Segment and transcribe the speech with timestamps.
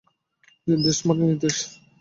[0.67, 1.55] নির্দেশ মানে নির্দেশ!